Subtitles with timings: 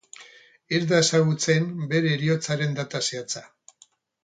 [0.77, 3.45] Ez da ezagutzen bere heriotzaren data zehatza.